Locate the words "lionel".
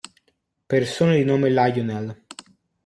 1.51-2.25